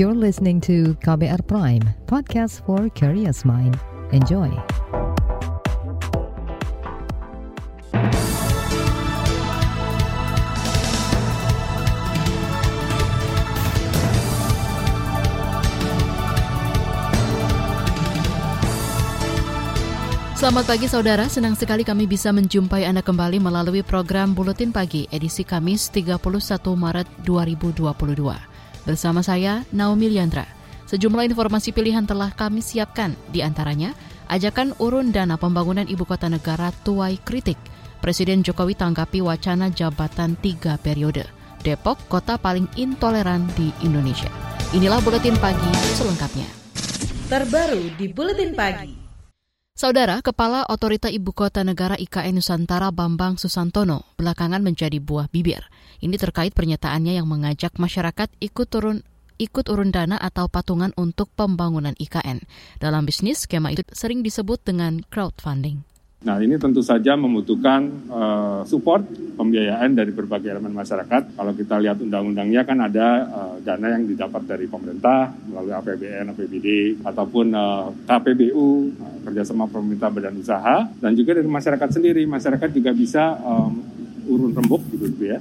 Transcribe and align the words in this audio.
You're 0.00 0.16
listening 0.16 0.64
to 0.64 0.96
KBR 1.04 1.44
Prime, 1.44 1.84
podcast 2.08 2.64
for 2.64 2.88
curious 2.96 3.44
mind. 3.44 3.76
Enjoy. 4.16 4.48
Selamat 20.32 20.64
pagi 20.64 20.88
saudara, 20.88 21.28
senang 21.28 21.52
sekali 21.52 21.84
kami 21.84 22.08
bisa 22.08 22.32
menjumpai 22.32 22.88
Anda 22.88 23.04
kembali 23.04 23.36
melalui 23.36 23.84
program 23.84 24.32
Buletin 24.32 24.72
Pagi 24.72 25.04
edisi 25.12 25.44
Kamis 25.44 25.92
31 25.92 26.24
Maret 26.72 27.04
2022. 27.28 28.49
Bersama 28.88 29.20
saya, 29.20 29.64
Naomi 29.70 30.08
Liandra. 30.08 30.48
Sejumlah 30.90 31.28
informasi 31.30 31.70
pilihan 31.70 32.02
telah 32.02 32.34
kami 32.34 32.64
siapkan, 32.64 33.14
di 33.30 33.44
antaranya 33.46 33.94
ajakan 34.26 34.74
urun 34.82 35.14
dana 35.14 35.38
pembangunan 35.38 35.86
ibu 35.86 36.02
kota 36.02 36.26
negara 36.26 36.74
tuai 36.82 37.20
kritik. 37.22 37.58
Presiden 38.00 38.40
Jokowi 38.40 38.74
tanggapi 38.74 39.20
wacana 39.20 39.68
jabatan 39.68 40.34
tiga 40.40 40.80
periode. 40.80 41.28
Depok, 41.60 42.00
kota 42.08 42.40
paling 42.40 42.64
intoleran 42.80 43.44
di 43.52 43.68
Indonesia. 43.84 44.32
Inilah 44.72 45.04
Buletin 45.04 45.36
Pagi 45.36 45.70
selengkapnya. 46.00 46.48
Terbaru 47.28 47.94
di 48.00 48.08
Buletin 48.08 48.56
Pagi. 48.56 48.96
Saudara, 49.76 50.20
Kepala 50.20 50.64
Otorita 50.68 51.08
Ibu 51.08 51.32
Kota 51.32 51.64
Negara 51.64 51.96
IKN 51.96 52.36
Nusantara 52.40 52.92
Bambang 52.92 53.36
Susantono 53.36 54.12
belakangan 54.16 54.60
menjadi 54.60 55.00
buah 55.00 55.28
bibir. 55.28 55.64
Ini 56.00 56.16
terkait 56.16 56.56
pernyataannya 56.56 57.20
yang 57.20 57.28
mengajak 57.28 57.76
masyarakat 57.76 58.28
ikut 58.40 58.68
turun 58.72 59.04
ikut 59.40 59.72
urun 59.72 59.88
dana 59.88 60.20
atau 60.20 60.52
patungan 60.52 60.92
untuk 61.00 61.32
pembangunan 61.32 61.96
IKN. 61.96 62.44
Dalam 62.76 63.08
bisnis, 63.08 63.48
skema 63.48 63.72
itu 63.72 63.80
sering 63.88 64.20
disebut 64.20 64.60
dengan 64.60 65.00
crowdfunding. 65.08 65.80
Nah 66.20 66.36
ini 66.36 66.60
tentu 66.60 66.84
saja 66.84 67.16
membutuhkan 67.16 67.88
uh, 68.12 68.60
support 68.68 69.08
pembiayaan 69.40 69.96
dari 69.96 70.12
berbagai 70.12 70.52
elemen 70.52 70.76
masyarakat. 70.76 71.32
Kalau 71.32 71.52
kita 71.56 71.80
lihat 71.80 71.96
undang-undangnya 71.96 72.68
kan 72.68 72.76
ada 72.84 73.08
uh, 73.24 73.56
dana 73.64 73.96
yang 73.96 74.04
didapat 74.04 74.44
dari 74.44 74.68
pemerintah 74.68 75.32
melalui 75.48 75.72
APBN, 75.72 76.36
APBD, 76.36 77.00
ataupun 77.00 77.56
uh, 77.56 77.88
KPBU, 78.04 78.68
uh, 79.00 79.16
kerjasama 79.24 79.64
pemerintah 79.72 80.12
badan 80.12 80.36
usaha, 80.36 80.84
dan 81.00 81.16
juga 81.16 81.40
dari 81.40 81.48
masyarakat 81.48 81.88
sendiri. 81.88 82.28
Masyarakat 82.28 82.68
juga 82.68 82.92
bisa 82.92 83.40
um, 83.40 83.80
urun 84.28 84.52
rembuk 84.52 84.84
gitu, 84.92 85.08
gitu 85.08 85.24
ya. 85.24 85.40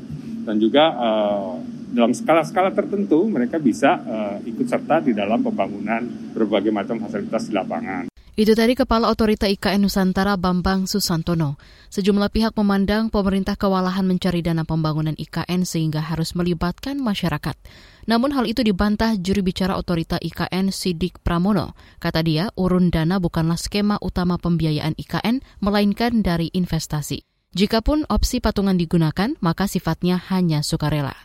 Dan 0.50 0.58
juga 0.58 0.97
uh, 0.97 1.61
dalam 1.94 2.09
skala-skala 2.09 2.73
tertentu 2.73 3.30
mereka 3.30 3.61
bisa 3.61 4.02
uh, 4.02 4.38
ikut 4.42 4.66
serta 4.66 4.97
di 4.97 5.14
dalam 5.14 5.45
pembangunan 5.45 6.02
berbagai 6.33 6.73
macam 6.73 6.97
fasilitas 6.97 7.45
di 7.45 7.53
lapangan. 7.53 8.09
Itu 8.33 8.58
tadi 8.58 8.73
Kepala 8.73 9.14
Otorita 9.14 9.45
IKN 9.45 9.86
Nusantara 9.86 10.39
Bambang 10.42 10.89
Susantono. 10.89 11.61
Sejumlah 11.94 12.33
pihak 12.33 12.58
memandang 12.58 13.14
pemerintah 13.14 13.53
kewalahan 13.59 14.08
mencari 14.09 14.42
dana 14.42 14.66
pembangunan 14.66 15.14
IKN 15.14 15.70
sehingga 15.70 16.02
harus 16.02 16.33
melibatkan 16.33 16.97
masyarakat. 16.97 17.53
Namun 18.09 18.33
hal 18.33 18.50
itu 18.50 18.66
dibantah 18.66 19.14
juri 19.22 19.45
bicara 19.45 19.77
Otorita 19.77 20.17
IKN 20.17 20.73
Sidik 20.73 21.22
Pramono. 21.22 21.77
Kata 22.02 22.25
dia, 22.25 22.50
urun 22.58 22.89
dana 22.89 23.22
bukanlah 23.22 23.59
skema 23.59 24.02
utama 24.02 24.42
pembiayaan 24.42 24.97
IKN, 24.97 25.45
melainkan 25.61 26.25
dari 26.25 26.50
investasi. 26.50 27.22
Jikapun 27.50 28.05
opsi 28.14 28.38
patungan 28.38 28.78
digunakan, 28.78 29.33
maka 29.42 29.66
sifatnya 29.66 30.22
hanya 30.30 30.61
sukarela. 30.61 31.17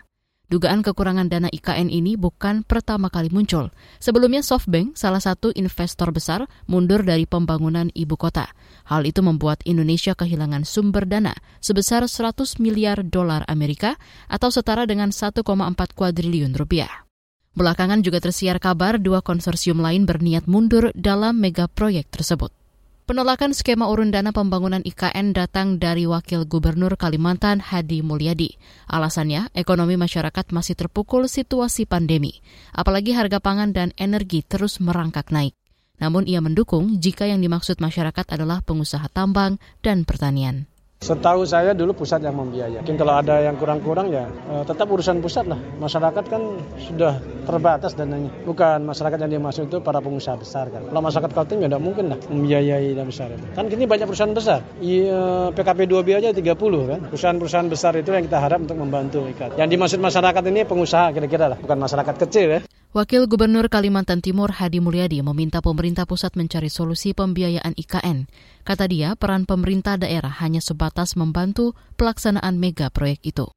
Dugaan 0.48 0.80
kekurangan 0.80 1.28
dana 1.28 1.52
IKN 1.52 1.92
ini 1.92 2.16
bukan 2.16 2.64
pertama 2.64 3.12
kali 3.12 3.28
muncul. 3.28 3.68
Sebelumnya 4.00 4.40
SoftBank, 4.40 4.96
salah 4.96 5.20
satu 5.20 5.52
investor 5.52 6.16
besar, 6.16 6.48
mundur 6.64 7.04
dari 7.04 7.28
pembangunan 7.28 7.92
ibu 7.92 8.16
kota. 8.16 8.48
Hal 8.88 9.04
itu 9.04 9.20
membuat 9.20 9.60
Indonesia 9.68 10.16
kehilangan 10.16 10.64
sumber 10.64 11.04
dana 11.04 11.36
sebesar 11.60 12.08
100 12.08 12.56
miliar 12.56 13.04
dolar 13.04 13.44
Amerika 13.44 14.00
atau 14.24 14.48
setara 14.48 14.88
dengan 14.88 15.12
1,4 15.12 15.44
kuadriliun 15.92 16.56
rupiah. 16.56 17.04
Belakangan 17.52 18.00
juga 18.00 18.24
tersiar 18.24 18.64
kabar 18.64 18.96
dua 18.96 19.20
konsorsium 19.20 19.76
lain 19.76 20.08
berniat 20.08 20.48
mundur 20.48 20.88
dalam 20.96 21.36
mega 21.36 21.68
proyek 21.68 22.08
tersebut. 22.08 22.63
Penolakan 23.04 23.52
skema 23.52 23.92
urun 23.92 24.08
dana 24.08 24.32
pembangunan 24.32 24.80
IKN 24.80 25.36
datang 25.36 25.76
dari 25.76 26.08
Wakil 26.08 26.48
Gubernur 26.48 26.96
Kalimantan 26.96 27.60
Hadi 27.60 28.00
Mulyadi. 28.00 28.56
Alasannya, 28.88 29.52
ekonomi 29.52 30.00
masyarakat 30.00 30.48
masih 30.56 30.72
terpukul 30.72 31.28
situasi 31.28 31.84
pandemi, 31.84 32.40
apalagi 32.72 33.12
harga 33.12 33.44
pangan 33.44 33.76
dan 33.76 33.92
energi 34.00 34.40
terus 34.40 34.80
merangkak 34.80 35.28
naik. 35.36 35.52
Namun 36.00 36.24
ia 36.24 36.40
mendukung 36.40 36.96
jika 36.96 37.28
yang 37.28 37.44
dimaksud 37.44 37.76
masyarakat 37.76 38.24
adalah 38.24 38.64
pengusaha 38.64 39.04
tambang 39.12 39.60
dan 39.84 40.08
pertanian. 40.08 40.64
Setahu 41.04 41.44
saya 41.44 41.76
dulu 41.76 41.92
pusat 41.92 42.24
yang 42.24 42.32
membiayai. 42.32 42.80
Mungkin 42.80 42.96
kalau 42.96 43.20
ada 43.20 43.36
yang 43.44 43.60
kurang-kurang 43.60 44.08
ya 44.08 44.24
eh, 44.24 44.64
tetap 44.64 44.88
urusan 44.88 45.20
pusat 45.20 45.44
lah. 45.44 45.60
Masyarakat 45.76 46.24
kan 46.32 46.40
sudah 46.80 47.20
terbatas 47.44 47.92
dananya. 47.92 48.32
Bukan 48.48 48.88
masyarakat 48.88 49.20
yang 49.20 49.36
dimaksud 49.36 49.68
itu 49.68 49.84
para 49.84 50.00
pengusaha 50.00 50.40
besar 50.40 50.72
kan. 50.72 50.88
Kalau 50.88 51.04
masyarakat 51.04 51.30
Kaltim 51.36 51.60
ya 51.60 51.68
tidak 51.68 51.84
mungkin 51.84 52.16
lah 52.16 52.18
membiayai 52.32 52.96
dan 52.96 53.04
besar 53.04 53.28
itu. 53.36 53.44
Kan 53.52 53.68
kini 53.68 53.84
banyak 53.84 54.08
perusahaan 54.08 54.32
besar. 54.32 54.64
Iya, 54.80 55.52
PKP 55.52 55.92
2B 55.92 56.08
aja 56.16 56.32
30 56.32 56.56
kan. 56.88 57.00
Perusahaan-perusahaan 57.12 57.68
besar 57.68 57.92
itu 58.00 58.08
yang 58.08 58.24
kita 58.24 58.40
harap 58.40 58.64
untuk 58.64 58.80
membantu 58.80 59.28
ikat. 59.28 59.60
Yang 59.60 59.76
dimaksud 59.76 60.00
masyarakat 60.00 60.42
ini 60.48 60.64
pengusaha 60.64 61.12
kira-kira 61.12 61.52
lah, 61.52 61.58
bukan 61.60 61.84
masyarakat 61.84 62.16
kecil 62.16 62.48
ya. 62.48 62.60
Wakil 62.94 63.26
Gubernur 63.26 63.66
Kalimantan 63.66 64.22
Timur 64.22 64.54
Hadi 64.54 64.78
Mulyadi 64.78 65.18
meminta 65.18 65.58
pemerintah 65.58 66.06
pusat 66.06 66.38
mencari 66.38 66.70
solusi 66.70 67.10
pembiayaan 67.10 67.74
IKN. 67.74 68.30
Kata 68.62 68.86
dia, 68.86 69.18
peran 69.18 69.50
pemerintah 69.50 69.98
daerah 69.98 70.30
hanya 70.38 70.62
sebatas 70.62 71.18
membantu 71.18 71.74
pelaksanaan 71.98 72.54
mega 72.54 72.94
proyek 72.94 73.18
itu. 73.26 73.50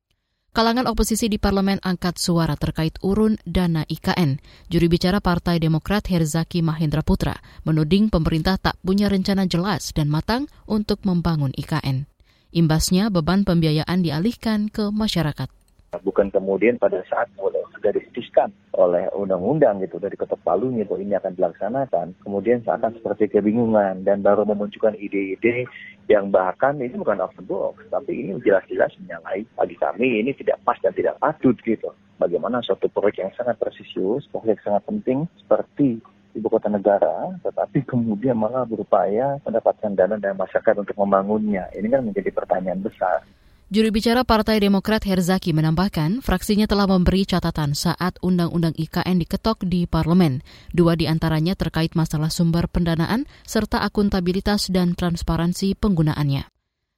Kalangan 0.58 0.90
oposisi 0.90 1.30
di 1.30 1.38
parlemen 1.38 1.78
angkat 1.86 2.18
suara 2.18 2.58
terkait 2.58 2.98
urun 3.06 3.38
dana 3.46 3.86
IKN. 3.86 4.42
Juri 4.74 4.90
bicara 4.90 5.22
Partai 5.22 5.62
Demokrat 5.62 6.10
Herzaki 6.10 6.66
Mahendra 6.66 7.06
Putra 7.06 7.38
menuding 7.62 8.10
pemerintah 8.10 8.58
tak 8.58 8.82
punya 8.82 9.06
rencana 9.06 9.46
jelas 9.46 9.94
dan 9.94 10.10
matang 10.10 10.50
untuk 10.66 11.06
membangun 11.06 11.54
IKN. 11.54 12.10
Imbasnya 12.58 13.14
beban 13.14 13.46
pembiayaan 13.46 14.02
dialihkan 14.02 14.74
ke 14.74 14.90
masyarakat 14.90 15.54
bukan 16.04 16.28
kemudian 16.28 16.76
pada 16.76 17.00
saat 17.08 17.32
mulai 17.40 17.64
sudah 17.72 17.96
diputuskan 17.96 18.52
oleh 18.76 19.08
undang-undang 19.16 19.80
gitu 19.80 19.98
dari 20.04 20.20
ketok 20.20 20.44
palunya 20.44 20.84
bahwa 20.84 21.00
ini 21.00 21.14
akan 21.16 21.32
dilaksanakan 21.40 22.08
kemudian 22.28 22.60
seakan 22.68 22.92
seperti 23.00 23.32
kebingungan 23.32 24.04
dan 24.04 24.20
baru 24.20 24.44
memunculkan 24.44 25.00
ide-ide 25.00 25.64
yang 26.12 26.28
bahkan 26.28 26.76
ini 26.84 26.92
bukan 27.00 27.24
off 27.24 27.32
the 27.40 27.44
box 27.46 27.80
tapi 27.88 28.20
ini 28.20 28.36
jelas-jelas 28.44 28.92
menyalahi 29.00 29.48
bagi 29.56 29.76
kami 29.80 30.20
ini 30.20 30.36
tidak 30.36 30.60
pas 30.68 30.76
dan 30.84 30.92
tidak 30.92 31.16
patut 31.24 31.56
gitu 31.64 31.88
bagaimana 32.20 32.60
suatu 32.60 32.92
proyek 32.92 33.24
yang 33.24 33.32
sangat 33.40 33.56
presisius 33.56 34.28
proyek 34.28 34.60
sangat 34.68 34.84
penting 34.84 35.24
seperti 35.40 36.04
ibu 36.38 36.54
kota 36.54 36.70
negara, 36.70 37.34
tetapi 37.42 37.82
kemudian 37.82 38.38
malah 38.38 38.62
berupaya 38.62 39.42
mendapatkan 39.42 39.90
dana 39.98 40.22
dari 40.22 40.38
masyarakat 40.38 40.86
untuk 40.86 40.94
membangunnya. 40.94 41.66
Ini 41.74 41.90
kan 41.90 42.06
menjadi 42.06 42.30
pertanyaan 42.30 42.86
besar. 42.86 43.26
Juru 43.68 43.92
bicara 43.92 44.24
Partai 44.24 44.64
Demokrat 44.64 45.04
Herzaki 45.04 45.52
menambahkan, 45.52 46.24
fraksinya 46.24 46.72
telah 46.72 46.88
memberi 46.88 47.28
catatan 47.28 47.76
saat 47.76 48.16
Undang-Undang 48.24 48.80
IKN 48.80 49.20
diketok 49.20 49.68
di 49.68 49.84
parlemen. 49.84 50.40
Dua 50.72 50.96
di 50.96 51.04
antaranya 51.04 51.52
terkait 51.52 51.92
masalah 51.92 52.32
sumber 52.32 52.72
pendanaan 52.72 53.28
serta 53.44 53.84
akuntabilitas 53.84 54.72
dan 54.72 54.96
transparansi 54.96 55.76
penggunaannya. 55.76 56.48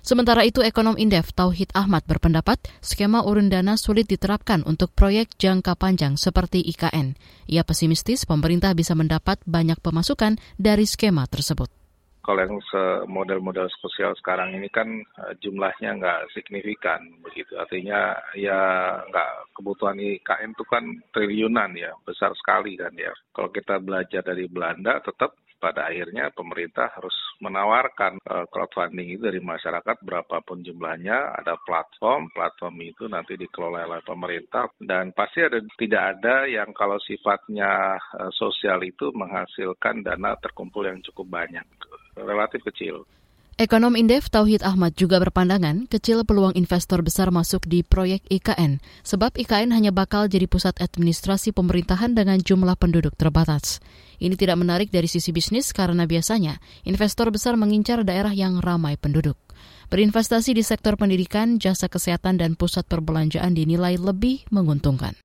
Sementara 0.06 0.46
itu, 0.46 0.62
ekonom 0.62 0.94
Indef 0.94 1.34
Tauhid 1.34 1.74
Ahmad 1.74 2.06
berpendapat 2.06 2.62
skema 2.86 3.26
urun 3.26 3.50
dana 3.50 3.74
sulit 3.74 4.06
diterapkan 4.06 4.62
untuk 4.62 4.94
proyek 4.94 5.42
jangka 5.42 5.74
panjang 5.74 6.22
seperti 6.22 6.62
IKN. 6.70 7.18
Ia 7.50 7.66
pesimistis 7.66 8.30
pemerintah 8.30 8.78
bisa 8.78 8.94
mendapat 8.94 9.42
banyak 9.50 9.82
pemasukan 9.82 10.38
dari 10.62 10.86
skema 10.86 11.26
tersebut 11.26 11.79
kalau 12.30 12.46
yang 12.46 12.62
model-model 13.10 13.66
sosial 13.82 14.14
sekarang 14.14 14.54
ini 14.54 14.70
kan 14.70 14.86
uh, 15.18 15.34
jumlahnya 15.42 15.98
nggak 15.98 16.30
signifikan 16.38 17.02
begitu. 17.26 17.58
Artinya 17.58 18.14
ya 18.38 18.62
nggak 19.10 19.58
kebutuhan 19.58 19.98
IKN 19.98 20.54
itu 20.54 20.62
kan 20.70 20.86
triliunan 21.10 21.74
ya, 21.74 21.90
besar 22.06 22.30
sekali 22.38 22.78
kan 22.78 22.94
ya. 22.94 23.10
Kalau 23.34 23.50
kita 23.50 23.82
belajar 23.82 24.22
dari 24.22 24.46
Belanda 24.46 25.02
tetap 25.02 25.34
pada 25.60 25.92
akhirnya 25.92 26.32
pemerintah 26.32 26.90
harus 26.96 27.14
menawarkan 27.44 28.18
uh, 28.24 28.48
crowdfunding 28.48 29.16
itu 29.16 29.22
dari 29.28 29.44
masyarakat 29.44 30.00
berapapun 30.02 30.64
jumlahnya 30.64 31.36
ada 31.36 31.60
platform 31.62 32.32
platform 32.32 32.76
itu 32.82 33.06
nanti 33.12 33.36
dikelola 33.36 33.86
oleh 33.86 34.02
pemerintah 34.04 34.72
dan 34.80 35.12
pasti 35.12 35.44
ada 35.44 35.60
tidak 35.76 36.04
ada 36.18 36.48
yang 36.48 36.72
kalau 36.72 36.98
sifatnya 37.04 38.00
uh, 38.00 38.32
sosial 38.32 38.80
itu 38.88 39.12
menghasilkan 39.12 40.02
dana 40.02 40.40
terkumpul 40.40 40.88
yang 40.88 41.04
cukup 41.04 41.28
banyak 41.28 41.68
relatif 42.16 42.64
kecil. 42.64 43.04
Ekonom 43.60 44.00
Indef 44.00 44.32
Tauhid 44.32 44.64
Ahmad 44.64 44.96
juga 44.96 45.20
berpandangan 45.20 45.84
kecil 45.92 46.24
peluang 46.24 46.56
investor 46.56 47.04
besar 47.04 47.28
masuk 47.28 47.68
di 47.68 47.84
proyek 47.84 48.24
IKN, 48.32 48.80
sebab 49.04 49.36
IKN 49.36 49.76
hanya 49.76 49.92
bakal 49.92 50.32
jadi 50.32 50.48
pusat 50.48 50.80
administrasi 50.80 51.52
pemerintahan 51.52 52.16
dengan 52.16 52.40
jumlah 52.40 52.80
penduduk 52.80 53.20
terbatas. 53.20 53.84
Ini 54.16 54.40
tidak 54.40 54.64
menarik 54.64 54.96
dari 54.96 55.12
sisi 55.12 55.36
bisnis 55.36 55.76
karena 55.76 56.08
biasanya 56.08 56.56
investor 56.88 57.36
besar 57.36 57.60
mengincar 57.60 58.08
daerah 58.08 58.32
yang 58.32 58.64
ramai 58.64 58.96
penduduk. 58.96 59.36
Berinvestasi 59.92 60.56
di 60.56 60.64
sektor 60.64 60.96
pendidikan, 60.96 61.60
jasa 61.60 61.92
kesehatan, 61.92 62.40
dan 62.40 62.56
pusat 62.56 62.88
perbelanjaan 62.88 63.60
dinilai 63.60 64.00
lebih 64.00 64.48
menguntungkan. 64.56 65.20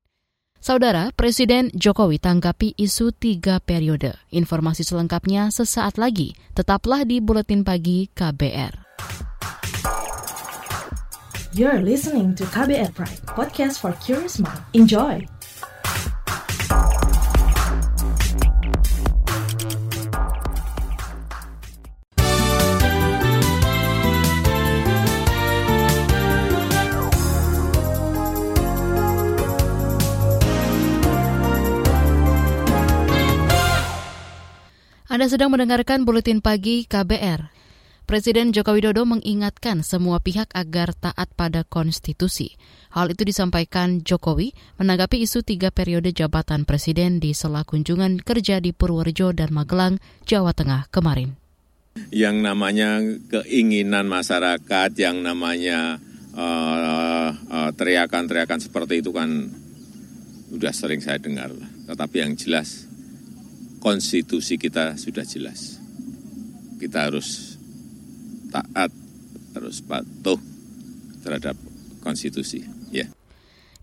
Saudara, 0.64 1.12
Presiden 1.12 1.68
Jokowi 1.76 2.16
tanggapi 2.16 2.72
isu 2.80 3.12
tiga 3.12 3.60
periode. 3.60 4.16
Informasi 4.32 4.80
selengkapnya 4.80 5.52
sesaat 5.52 6.00
lagi. 6.00 6.32
Tetaplah 6.56 7.04
di 7.04 7.20
Buletin 7.20 7.68
Pagi 7.68 8.08
KBR. 8.08 8.72
You're 11.52 11.84
listening 11.84 12.32
to 12.40 12.48
KBR 12.48 12.96
Pride, 12.96 13.20
podcast 13.28 13.76
for 13.76 13.92
curious 14.00 14.40
mind. 14.40 14.64
Enjoy! 14.72 15.33
Anda 35.14 35.30
sedang 35.30 35.54
mendengarkan 35.54 36.02
Buletin 36.02 36.42
Pagi 36.42 36.90
KBR. 36.90 37.46
Presiden 38.02 38.50
Joko 38.50 38.74
Widodo 38.74 39.06
mengingatkan 39.06 39.86
semua 39.86 40.18
pihak 40.18 40.50
agar 40.58 40.90
taat 40.90 41.30
pada 41.38 41.62
konstitusi. 41.62 42.58
Hal 42.90 43.14
itu 43.14 43.22
disampaikan 43.22 44.02
Jokowi 44.02 44.58
menanggapi 44.82 45.22
isu 45.22 45.46
tiga 45.46 45.70
periode 45.70 46.10
jabatan 46.10 46.66
presiden 46.66 47.22
di 47.22 47.30
sela 47.30 47.62
kunjungan 47.62 48.26
kerja 48.26 48.58
di 48.58 48.74
Purworejo 48.74 49.30
dan 49.30 49.54
Magelang, 49.54 50.02
Jawa 50.26 50.50
Tengah 50.50 50.90
kemarin. 50.90 51.38
Yang 52.10 52.36
namanya 52.42 52.98
keinginan 53.30 54.10
masyarakat, 54.10 54.90
yang 54.98 55.22
namanya 55.22 56.02
uh, 56.34 57.30
uh, 57.30 57.70
teriakan-teriakan 57.70 58.58
seperti 58.58 58.98
itu 58.98 59.14
kan 59.14 59.30
sudah 60.50 60.74
sering 60.74 60.98
saya 60.98 61.22
dengar. 61.22 61.54
Tetapi 61.86 62.16
yang 62.18 62.34
jelas 62.34 62.90
konstitusi 63.84 64.56
kita 64.56 64.96
sudah 64.96 65.28
jelas. 65.28 65.76
Kita 66.80 67.12
harus 67.12 67.60
taat, 68.48 68.88
harus 69.52 69.84
patuh 69.84 70.40
terhadap 71.20 71.52
konstitusi. 72.00 72.64
Ya. 72.88 73.12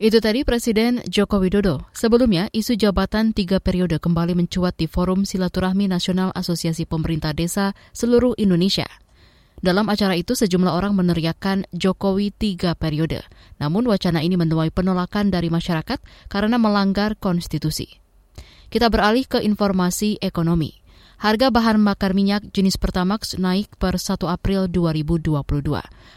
Itu 0.01 0.17
tadi 0.17 0.41
Presiden 0.41 1.05
Joko 1.05 1.37
Widodo. 1.37 1.85
Sebelumnya, 1.93 2.49
isu 2.49 2.73
jabatan 2.73 3.37
tiga 3.37 3.61
periode 3.61 4.01
kembali 4.01 4.33
mencuat 4.33 4.73
di 4.81 4.89
Forum 4.89 5.29
Silaturahmi 5.29 5.85
Nasional 5.85 6.33
Asosiasi 6.33 6.89
Pemerintah 6.89 7.37
Desa 7.37 7.77
seluruh 7.93 8.33
Indonesia. 8.41 8.89
Dalam 9.61 9.85
acara 9.93 10.17
itu, 10.17 10.33
sejumlah 10.33 10.73
orang 10.73 10.97
meneriakkan 10.97 11.69
Jokowi 11.69 12.33
tiga 12.33 12.73
periode. 12.73 13.21
Namun 13.61 13.85
wacana 13.85 14.25
ini 14.25 14.33
menuai 14.33 14.73
penolakan 14.73 15.29
dari 15.29 15.53
masyarakat 15.53 16.01
karena 16.33 16.57
melanggar 16.57 17.13
konstitusi. 17.13 18.00
Kita 18.71 18.87
beralih 18.87 19.27
ke 19.27 19.43
informasi 19.43 20.15
ekonomi. 20.23 20.79
Harga 21.19 21.51
bahan 21.51 21.83
bakar 21.83 22.15
minyak 22.15 22.55
jenis 22.55 22.79
Pertamax 22.79 23.35
naik 23.35 23.67
per 23.75 23.99
1 23.99 24.15
April 24.31 24.71
2022. 24.71 25.43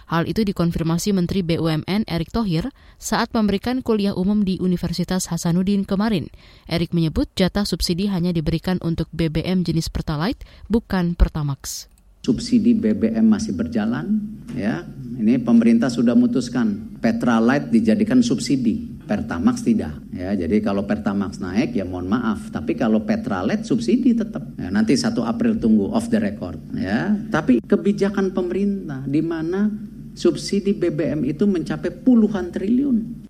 Hal 0.06 0.22
itu 0.30 0.46
dikonfirmasi 0.46 1.10
Menteri 1.18 1.42
BUMN 1.42 2.06
Erick 2.06 2.30
Thohir 2.30 2.70
saat 2.94 3.34
memberikan 3.34 3.82
kuliah 3.82 4.14
umum 4.14 4.46
di 4.46 4.62
Universitas 4.62 5.34
Hasanuddin 5.34 5.82
kemarin. 5.82 6.30
Erick 6.70 6.94
menyebut 6.94 7.26
jatah 7.34 7.66
subsidi 7.66 8.06
hanya 8.06 8.30
diberikan 8.30 8.78
untuk 8.86 9.10
BBM 9.10 9.66
jenis 9.66 9.90
Pertalite, 9.90 10.46
bukan 10.70 11.18
Pertamax 11.18 11.90
subsidi 12.24 12.72
BBM 12.72 13.28
masih 13.28 13.52
berjalan 13.52 14.16
ya 14.56 14.80
ini 15.20 15.36
pemerintah 15.36 15.92
sudah 15.92 16.16
memutuskan 16.16 16.96
Petralite 16.96 17.68
dijadikan 17.68 18.24
subsidi 18.24 18.93
Pertamax 19.04 19.64
tidak 19.64 19.94
ya. 20.10 20.32
Jadi 20.34 20.60
kalau 20.64 20.88
Pertamax 20.88 21.38
naik 21.40 21.76
ya 21.76 21.84
mohon 21.84 22.08
maaf. 22.08 22.50
Tapi 22.50 22.76
kalau 22.76 23.04
Petralite 23.04 23.64
subsidi 23.64 24.16
tetap. 24.16 24.42
Ya, 24.56 24.68
nanti 24.72 24.96
1 24.96 25.14
April 25.24 25.60
tunggu 25.60 25.92
off 25.92 26.08
the 26.10 26.20
record 26.20 26.60
ya. 26.76 27.12
Tapi 27.28 27.60
kebijakan 27.64 28.32
pemerintah 28.32 29.04
di 29.04 29.20
mana 29.24 29.70
subsidi 30.14 30.74
BBM 30.74 31.26
itu 31.26 31.44
mencapai 31.44 31.90
puluhan 31.90 32.54
triliun 32.54 33.23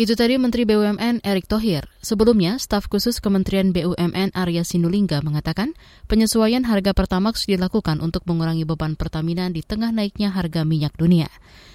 itu 0.00 0.16
tadi 0.16 0.40
Menteri 0.40 0.64
BUMN 0.64 1.20
Erick 1.20 1.44
Thohir. 1.44 1.84
Sebelumnya, 2.00 2.56
staf 2.56 2.88
khusus 2.88 3.20
Kementerian 3.20 3.68
BUMN 3.76 4.32
Arya 4.32 4.64
Sinulinga 4.64 5.20
mengatakan 5.20 5.76
penyesuaian 6.08 6.64
harga 6.64 6.96
Pertamax 6.96 7.44
dilakukan 7.44 8.00
untuk 8.00 8.24
mengurangi 8.24 8.64
beban 8.64 8.96
Pertamina 8.96 9.52
di 9.52 9.60
tengah 9.60 9.92
naiknya 9.92 10.32
harga 10.32 10.64
minyak 10.64 10.96
dunia. 10.96 11.28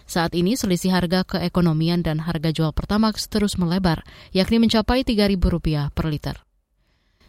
Saat 0.10 0.34
ini 0.34 0.58
selisih 0.58 0.98
harga 0.98 1.22
keekonomian 1.22 2.02
dan 2.02 2.18
harga 2.18 2.50
jual 2.50 2.74
Pertamax 2.74 3.30
terus 3.30 3.62
melebar, 3.62 4.02
yakni 4.34 4.58
mencapai 4.58 5.06
Rp3.000 5.06 5.94
per 5.94 6.06
liter. 6.10 6.45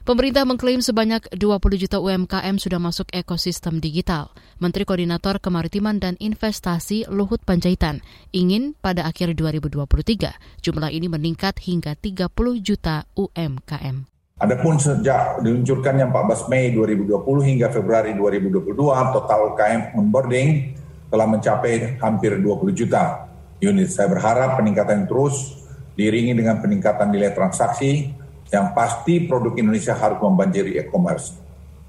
Pemerintah 0.07 0.47
mengklaim 0.47 0.79
sebanyak 0.79 1.35
20 1.35 1.83
juta 1.83 1.99
UMKM 1.99 2.63
sudah 2.63 2.79
masuk 2.79 3.11
ekosistem 3.11 3.83
digital. 3.83 4.31
Menteri 4.63 4.87
Koordinator 4.87 5.43
Kemaritiman 5.43 5.99
dan 5.99 6.15
Investasi 6.23 7.11
Luhut 7.11 7.43
Panjaitan 7.43 7.99
ingin 8.31 8.79
pada 8.79 9.03
akhir 9.03 9.35
2023 9.35 10.63
jumlah 10.63 10.95
ini 10.95 11.11
meningkat 11.11 11.59
hingga 11.59 11.99
30 11.99 12.31
juta 12.63 13.03
UMKM. 13.19 14.07
Adapun 14.39 14.79
sejak 14.79 15.43
diluncurkannya 15.43 16.07
14 16.07 16.55
Mei 16.55 16.71
2020 16.71 17.27
hingga 17.43 17.67
Februari 17.75 18.15
2022, 18.15 18.79
total 19.11 19.59
UKM 19.59 19.99
onboarding 19.99 20.79
telah 21.11 21.27
mencapai 21.27 21.99
hampir 21.99 22.39
20 22.39 22.47
juta 22.79 23.27
unit. 23.59 23.91
Saya 23.91 24.07
berharap 24.07 24.55
peningkatan 24.55 25.11
terus 25.11 25.67
diiringi 25.99 26.31
dengan 26.39 26.63
peningkatan 26.63 27.11
nilai 27.11 27.35
transaksi 27.35 28.23
yang 28.53 28.73
pasti 28.73 29.27
produk 29.27 29.55
Indonesia 29.59 29.95
harus 29.97 30.19
membanjiri 30.23 30.79
e-commerce. 30.79 31.35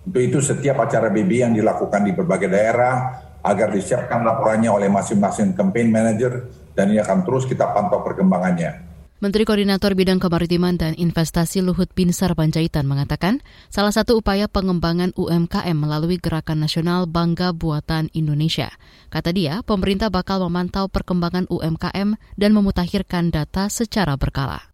Untuk 0.07 0.23
itu 0.23 0.39
setiap 0.39 0.87
acara 0.87 1.11
BB 1.11 1.31
yang 1.43 1.53
dilakukan 1.53 2.07
di 2.07 2.15
berbagai 2.15 2.47
daerah 2.47 2.95
agar 3.43 3.71
disiapkan 3.71 4.23
laporannya 4.23 4.71
oleh 4.71 4.87
masing-masing 4.87 5.53
campaign 5.55 5.91
manager 5.91 6.47
dan 6.71 6.91
ini 6.91 7.03
akan 7.03 7.27
terus 7.27 7.43
kita 7.43 7.69
pantau 7.75 8.03
perkembangannya. 8.03 8.87
Menteri 9.17 9.49
Koordinator 9.49 9.97
Bidang 9.97 10.21
Kemaritiman 10.21 10.77
dan 10.77 10.93
Investasi 10.93 11.65
Luhut 11.65 11.89
Binsar 11.97 12.37
Panjaitan 12.37 12.85
mengatakan, 12.85 13.41
salah 13.73 13.89
satu 13.89 14.21
upaya 14.21 14.45
pengembangan 14.45 15.09
UMKM 15.17 15.73
melalui 15.73 16.21
Gerakan 16.21 16.61
Nasional 16.61 17.09
Bangga 17.09 17.49
Buatan 17.49 18.13
Indonesia. 18.13 18.69
Kata 19.09 19.33
dia, 19.33 19.65
pemerintah 19.65 20.13
bakal 20.13 20.45
memantau 20.45 20.85
perkembangan 20.85 21.49
UMKM 21.49 22.13
dan 22.37 22.51
memutakhirkan 22.53 23.33
data 23.33 23.73
secara 23.73 24.13
berkala. 24.21 24.66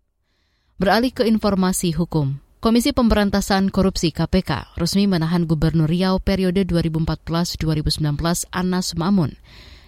Beralih 0.84 1.16
ke 1.16 1.24
informasi 1.24 1.96
hukum. 1.96 2.44
Komisi 2.60 2.92
Pemberantasan 2.92 3.72
Korupsi 3.72 4.12
KPK 4.12 4.76
resmi 4.76 5.08
menahan 5.08 5.48
Gubernur 5.48 5.88
Riau 5.88 6.20
periode 6.20 6.68
2014-2019 6.68 8.04
Anas 8.52 8.92
Mamun. 9.00 9.32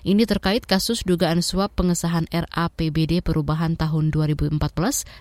Ini 0.08 0.24
terkait 0.24 0.64
kasus 0.64 1.04
dugaan 1.04 1.44
suap 1.44 1.75
pengesahan 1.75 2.32
RAPBD 2.32 3.20
perubahan 3.20 3.75
tahun 3.75 4.08
2014 4.08 4.56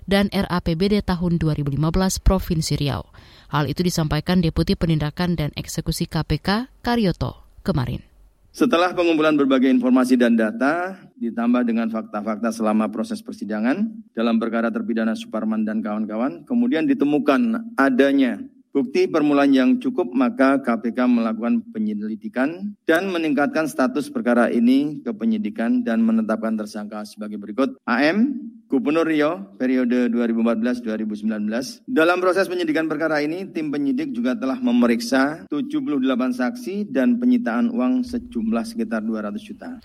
dan 0.07 0.31
RAPBD 0.31 1.02
tahun 1.02 1.43
2015 1.43 1.75
Provinsi 2.23 2.78
Riau. 2.78 3.02
Hal 3.50 3.66
itu 3.66 3.83
disampaikan 3.83 4.47
Deputi 4.47 4.78
Penindakan 4.78 5.35
dan 5.35 5.50
Eksekusi 5.59 6.07
KPK 6.07 6.71
Karyoto 6.87 7.43
kemarin. 7.66 8.13
Setelah 8.54 8.94
pengumpulan 8.94 9.34
berbagai 9.34 9.66
informasi 9.66 10.14
dan 10.14 10.38
data, 10.38 10.94
ditambah 11.18 11.66
dengan 11.66 11.90
fakta-fakta 11.90 12.54
selama 12.54 12.87
proses 12.87 13.18
persidangan 13.18 13.90
dalam 14.14 14.38
perkara 14.38 14.70
terpidana 14.70 15.18
Suparman 15.18 15.66
dan 15.66 15.82
kawan-kawan, 15.82 16.46
kemudian 16.46 16.87
ditemukan 16.87 17.75
adanya 17.75 18.38
Bukti 18.75 19.06
permulaan 19.06 19.54
yang 19.54 19.70
cukup 19.78 20.11
maka 20.11 20.58
KPK 20.58 21.06
melakukan 21.06 21.62
penyelidikan 21.70 22.75
dan 22.82 23.06
meningkatkan 23.06 23.70
status 23.70 24.11
perkara 24.11 24.50
ini 24.50 24.99
ke 24.99 25.14
penyidikan 25.14 25.87
dan 25.87 26.02
menetapkan 26.02 26.58
tersangka 26.58 27.06
sebagai 27.06 27.38
berikut. 27.38 27.78
AM, 27.87 28.34
Gubernur 28.75 29.07
Rio 29.07 29.54
periode 29.54 30.11
2014-2019. 30.11 31.87
Dalam 31.87 32.19
proses 32.19 32.50
penyidikan 32.50 32.90
perkara 32.90 33.23
ini, 33.23 33.47
tim 33.54 33.71
penyidik 33.71 34.11
juga 34.11 34.35
telah 34.35 34.59
memeriksa 34.59 35.47
78 35.47 36.02
saksi 36.35 36.90
dan 36.90 37.23
penyitaan 37.23 37.71
uang 37.71 38.02
sejumlah 38.02 38.66
sekitar 38.66 39.07
200 39.07 39.38
juta. 39.38 39.78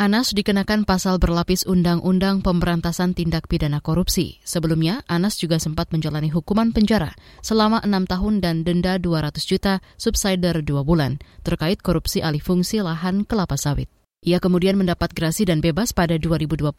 Anas 0.00 0.32
dikenakan 0.32 0.88
pasal 0.88 1.20
berlapis 1.20 1.68
Undang-Undang 1.68 2.40
Pemberantasan 2.40 3.12
Tindak 3.12 3.52
Pidana 3.52 3.84
Korupsi. 3.84 4.40
Sebelumnya, 4.48 5.04
Anas 5.04 5.36
juga 5.36 5.60
sempat 5.60 5.92
menjalani 5.92 6.32
hukuman 6.32 6.72
penjara 6.72 7.12
selama 7.44 7.84
enam 7.84 8.08
tahun 8.08 8.40
dan 8.40 8.64
denda 8.64 8.96
200 8.96 9.36
juta 9.44 9.84
subsider 10.00 10.64
dua 10.64 10.80
bulan 10.88 11.20
terkait 11.44 11.84
korupsi 11.84 12.24
alih 12.24 12.40
fungsi 12.40 12.80
lahan 12.80 13.28
kelapa 13.28 13.60
sawit. 13.60 13.92
Ia 14.22 14.38
kemudian 14.38 14.78
mendapat 14.78 15.10
gerasi 15.10 15.42
dan 15.42 15.58
bebas 15.58 15.90
pada 15.90 16.14
2020 16.14 16.70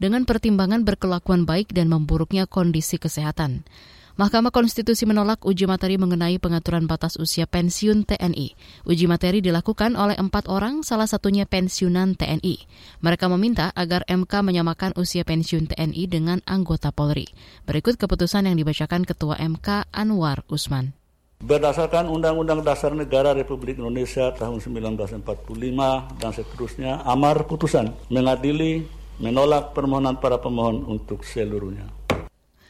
dengan 0.00 0.24
pertimbangan 0.24 0.80
berkelakuan 0.80 1.44
baik 1.44 1.76
dan 1.76 1.92
memburuknya 1.92 2.48
kondisi 2.48 2.96
kesehatan. 2.96 3.68
Mahkamah 4.16 4.48
Konstitusi 4.48 5.04
menolak 5.04 5.44
uji 5.44 5.68
materi 5.68 6.00
mengenai 6.00 6.40
pengaturan 6.40 6.88
batas 6.88 7.20
usia 7.20 7.44
pensiun 7.44 8.08
TNI. 8.08 8.56
Uji 8.88 9.04
materi 9.12 9.44
dilakukan 9.44 9.92
oleh 9.92 10.16
empat 10.16 10.48
orang, 10.48 10.80
salah 10.80 11.04
satunya 11.04 11.44
pensiunan 11.44 12.16
TNI. 12.16 12.64
Mereka 13.04 13.28
meminta 13.28 13.76
agar 13.76 14.08
MK 14.08 14.32
menyamakan 14.40 14.96
usia 14.96 15.20
pensiun 15.20 15.68
TNI 15.68 16.08
dengan 16.08 16.40
anggota 16.48 16.96
Polri. 16.96 17.28
Berikut 17.68 18.00
keputusan 18.00 18.48
yang 18.48 18.56
dibacakan 18.56 19.04
Ketua 19.04 19.36
MK 19.36 19.92
Anwar 19.92 20.48
Usman. 20.48 20.96
Berdasarkan 21.36 22.08
Undang-Undang 22.08 22.64
Dasar 22.64 22.96
Negara 22.96 23.36
Republik 23.36 23.76
Indonesia 23.76 24.32
tahun 24.32 24.56
1945 24.56 25.20
dan 26.16 26.30
seterusnya, 26.32 27.04
amar 27.04 27.44
putusan 27.44 27.92
mengadili 28.08 28.88
menolak 29.20 29.76
permohonan 29.76 30.16
para 30.16 30.40
pemohon 30.40 30.88
untuk 30.88 31.28
seluruhnya. 31.28 31.92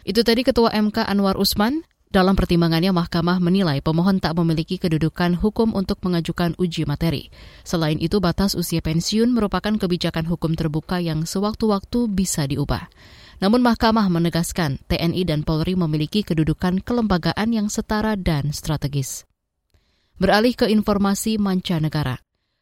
Itu 0.03 0.27
tadi 0.27 0.43
Ketua 0.43 0.75
MK 0.75 1.07
Anwar 1.07 1.39
Usman. 1.39 1.87
Dalam 2.07 2.39
pertimbangannya, 2.39 2.95
Mahkamah 2.95 3.43
menilai 3.43 3.83
pemohon 3.83 4.19
tak 4.23 4.35
memiliki 4.39 4.79
kedudukan 4.79 5.39
hukum 5.39 5.75
untuk 5.75 6.03
mengajukan 6.07 6.55
uji 6.59 6.87
materi. 6.87 7.35
Selain 7.67 7.99
itu, 7.99 8.19
batas 8.23 8.55
usia 8.55 8.83
pensiun 8.83 9.31
merupakan 9.31 9.75
kebijakan 9.75 10.27
hukum 10.27 10.55
terbuka 10.55 11.03
yang 11.03 11.27
sewaktu-waktu 11.27 12.07
bisa 12.11 12.47
diubah. 12.47 12.87
Namun 13.37 13.61
Mahkamah 13.61 14.09
menegaskan 14.09 14.81
TNI 14.89 15.29
dan 15.29 15.45
Polri 15.45 15.77
memiliki 15.77 16.25
kedudukan 16.25 16.81
kelembagaan 16.81 17.53
yang 17.53 17.69
setara 17.69 18.17
dan 18.17 18.57
strategis. 18.57 19.29
Beralih 20.17 20.57
ke 20.57 20.65
informasi 20.73 21.37
mancanegara. 21.37 22.17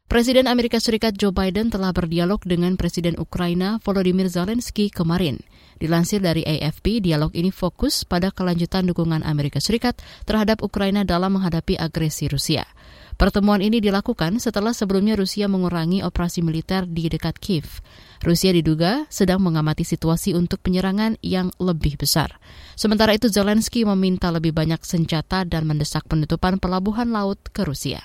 Presiden 0.04 0.50
Amerika 0.50 0.82
Serikat 0.82 1.16
Joe 1.16 1.32
Biden 1.32 1.72
telah 1.72 1.94
berdialog 1.94 2.42
dengan 2.44 2.76
Presiden 2.76 3.16
Ukraina 3.16 3.80
Volodymyr 3.80 4.28
Zelensky 4.28 4.92
kemarin. 4.92 5.40
Dilansir 5.80 6.20
dari 6.20 6.44
AFP, 6.44 7.02
dialog 7.02 7.34
ini 7.34 7.48
fokus 7.50 8.04
pada 8.04 8.30
kelanjutan 8.30 8.84
dukungan 8.86 9.24
Amerika 9.24 9.58
Serikat 9.64 9.98
terhadap 10.28 10.60
Ukraina 10.60 11.02
dalam 11.02 11.38
menghadapi 11.40 11.80
agresi 11.80 12.28
Rusia. 12.30 12.68
Pertemuan 13.14 13.62
ini 13.62 13.78
dilakukan 13.78 14.42
setelah 14.42 14.74
sebelumnya 14.74 15.14
Rusia 15.14 15.46
mengurangi 15.46 16.02
operasi 16.02 16.42
militer 16.42 16.82
di 16.82 17.06
dekat 17.06 17.38
Kiev. 17.38 17.78
Rusia 18.26 18.50
diduga 18.50 19.06
sedang 19.06 19.38
mengamati 19.38 19.86
situasi 19.86 20.34
untuk 20.34 20.58
penyerangan 20.58 21.22
yang 21.22 21.54
lebih 21.62 21.94
besar. 21.94 22.42
Sementara 22.74 23.14
itu 23.14 23.30
Zelensky 23.30 23.86
meminta 23.86 24.34
lebih 24.34 24.50
banyak 24.50 24.82
senjata 24.82 25.46
dan 25.46 25.62
mendesak 25.62 26.10
penutupan 26.10 26.58
pelabuhan 26.58 27.14
laut 27.14 27.38
ke 27.54 27.62
Rusia. 27.62 28.02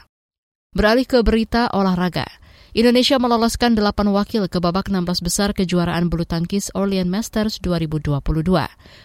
Beralih 0.78 1.10
ke 1.10 1.26
berita 1.26 1.74
olahraga. 1.74 2.30
Indonesia 2.70 3.18
meloloskan 3.18 3.74
delapan 3.74 4.14
wakil 4.14 4.46
ke 4.46 4.62
babak 4.62 4.94
16 4.94 5.26
besar 5.26 5.58
kejuaraan 5.58 6.06
bulu 6.06 6.22
tangkis 6.22 6.70
Orleans 6.78 7.10
Masters 7.10 7.58
2022. 7.66 8.22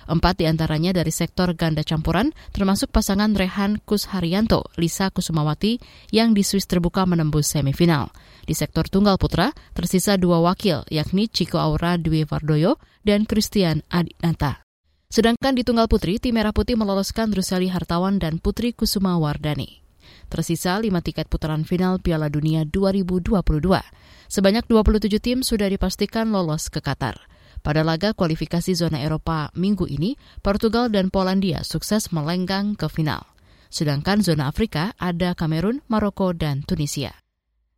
Empat 0.04 0.34
di 0.36 0.44
antaranya 0.44 0.92
dari 0.92 1.08
sektor 1.08 1.56
ganda 1.56 1.80
campuran, 1.80 2.36
termasuk 2.52 2.92
pasangan 2.92 3.32
Rehan 3.32 3.80
Kusharyanto, 3.88 4.68
Lisa 4.76 5.08
Kusumawati, 5.08 5.80
yang 6.12 6.36
di 6.36 6.44
Swiss 6.44 6.68
terbuka 6.68 7.08
menembus 7.08 7.56
semifinal. 7.56 8.12
Di 8.44 8.52
sektor 8.52 8.84
tunggal 8.84 9.16
putra, 9.16 9.56
tersisa 9.72 10.20
dua 10.20 10.44
wakil, 10.44 10.84
yakni 10.92 11.32
Chico 11.32 11.56
Aura 11.56 11.96
Dwi 11.96 12.28
Vardoyo 12.28 12.76
dan 13.00 13.24
Christian 13.24 13.80
Adinata. 13.88 14.60
Sedangkan 15.08 15.56
di 15.56 15.64
tunggal 15.64 15.88
putri, 15.88 16.20
tim 16.20 16.36
Merah 16.36 16.52
Putih 16.52 16.76
meloloskan 16.76 17.32
Rusali 17.32 17.72
Hartawan 17.72 18.20
dan 18.20 18.42
Putri 18.44 18.76
Kusuma 18.76 19.16
Wardani. 19.16 19.83
Tersisa 20.34 20.82
lima 20.82 20.98
tiket 20.98 21.30
putaran 21.30 21.62
final 21.62 22.02
Piala 22.02 22.26
Dunia 22.26 22.66
2022. 22.66 23.38
Sebanyak 24.26 24.66
27 24.66 25.22
tim 25.22 25.46
sudah 25.46 25.70
dipastikan 25.70 26.34
lolos 26.34 26.66
ke 26.74 26.82
Qatar. 26.82 27.14
Pada 27.62 27.86
laga 27.86 28.18
kualifikasi 28.18 28.74
zona 28.74 28.98
Eropa 28.98 29.54
minggu 29.54 29.86
ini, 29.86 30.18
Portugal 30.42 30.90
dan 30.90 31.14
Polandia 31.14 31.62
sukses 31.62 32.10
melenggang 32.10 32.74
ke 32.74 32.90
final. 32.90 33.22
Sedangkan 33.70 34.26
zona 34.26 34.50
Afrika 34.50 34.90
ada 34.98 35.38
Kamerun, 35.38 35.86
Maroko, 35.86 36.34
dan 36.34 36.66
Tunisia. 36.66 37.14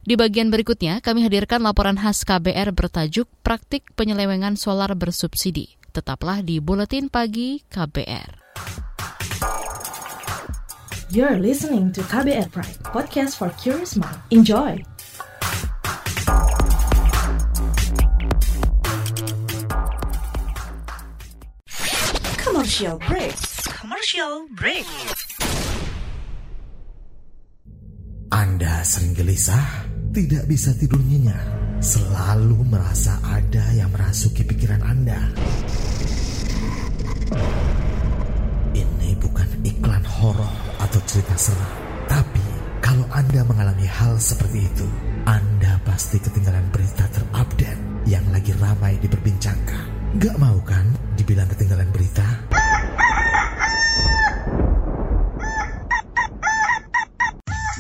Di 0.01 0.17
bagian 0.17 0.49
berikutnya, 0.49 1.05
kami 1.05 1.29
hadirkan 1.29 1.61
laporan 1.61 2.01
khas 2.01 2.25
KBR 2.25 2.73
bertajuk 2.73 3.29
Praktik 3.45 3.93
Penyelewengan 4.01 4.57
Solar 4.57 4.97
Bersubsidi. 4.97 5.77
Tetaplah 5.93 6.41
di 6.41 6.57
Buletin 6.65 7.13
Pagi 7.13 7.61
KBR. 7.69 8.46
You're 11.07 11.39
listening 11.39 11.95
to 11.95 12.03
KBR 12.03 12.51
Pride, 12.51 12.83
podcast 12.83 13.39
for 13.39 13.55
curious 13.63 13.95
mind. 13.95 14.19
Enjoy! 14.35 14.83
Commercial 22.43 22.99
break. 23.07 23.39
Commercial 23.71 24.51
break. 24.59 24.83
Anda 28.35 28.83
sering 28.83 29.15
gelisah, 29.15 29.87
tidak 30.11 30.51
bisa 30.51 30.75
tidur 30.75 30.99
nyenyak, 31.07 31.39
selalu 31.79 32.67
merasa 32.67 33.23
ada 33.23 33.63
yang 33.79 33.95
merasuki 33.95 34.43
pikiran 34.43 34.83
Anda. 34.83 35.23
Ini 38.76 39.16
bukan 39.16 39.64
iklan 39.64 40.04
horor 40.04 40.52
atau 40.76 41.00
cerita 41.09 41.33
seram. 41.40 41.73
Tapi 42.12 42.45
kalau 42.85 43.09
Anda 43.09 43.40
mengalami 43.49 43.88
hal 43.88 44.21
seperti 44.21 44.68
itu, 44.68 44.85
Anda 45.25 45.80
pasti 45.88 46.21
ketinggalan 46.21 46.68
berita 46.68 47.09
terupdate 47.09 47.80
yang 48.04 48.28
lagi 48.28 48.52
ramai 48.61 49.00
diperbincangkan. 49.00 50.21
Gak 50.21 50.37
mau 50.37 50.61
kan 50.61 50.85
dibilang 51.16 51.49
ketinggalan 51.49 51.88
berita? 51.88 52.46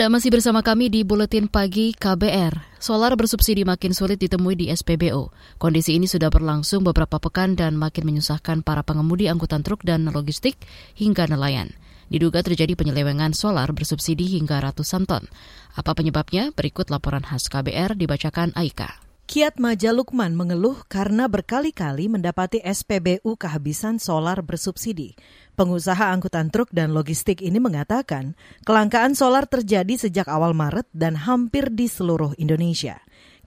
Anda 0.00 0.16
masih 0.16 0.32
bersama 0.32 0.64
kami 0.64 0.88
di 0.88 1.04
Buletin 1.04 1.44
Pagi 1.44 1.92
KBR. 1.92 2.80
Solar 2.80 3.12
bersubsidi 3.20 3.68
makin 3.68 3.92
sulit 3.92 4.16
ditemui 4.16 4.56
di 4.56 4.72
SPBU. 4.72 5.28
Kondisi 5.60 5.92
ini 5.92 6.08
sudah 6.08 6.32
berlangsung 6.32 6.80
beberapa 6.80 7.20
pekan 7.20 7.52
dan 7.52 7.76
makin 7.76 8.08
menyusahkan 8.08 8.64
para 8.64 8.80
pengemudi 8.80 9.28
angkutan 9.28 9.60
truk 9.60 9.84
dan 9.84 10.08
logistik 10.08 10.56
hingga 10.96 11.28
nelayan. 11.28 11.76
Diduga 12.08 12.40
terjadi 12.40 12.80
penyelewengan 12.80 13.36
solar 13.36 13.68
bersubsidi 13.76 14.40
hingga 14.40 14.64
ratusan 14.64 15.04
ton. 15.04 15.28
Apa 15.76 15.92
penyebabnya? 15.92 16.48
Berikut 16.56 16.88
laporan 16.88 17.20
khas 17.20 17.52
KBR 17.52 17.92
dibacakan 17.92 18.56
Aika. 18.56 19.09
Kiat 19.30 19.62
Maja 19.62 19.94
Lukman 19.94 20.34
mengeluh 20.34 20.82
karena 20.90 21.30
berkali-kali 21.30 22.10
mendapati 22.10 22.58
SPBU 22.66 23.38
kehabisan 23.38 24.02
solar 24.02 24.42
bersubsidi. 24.42 25.14
Pengusaha 25.54 26.10
angkutan 26.10 26.50
truk 26.50 26.66
dan 26.74 26.90
logistik 26.90 27.38
ini 27.38 27.62
mengatakan 27.62 28.34
kelangkaan 28.66 29.14
solar 29.14 29.46
terjadi 29.46 29.94
sejak 29.94 30.26
awal 30.26 30.50
Maret 30.50 30.90
dan 30.90 31.14
hampir 31.14 31.70
di 31.70 31.86
seluruh 31.86 32.34
Indonesia. 32.42 32.98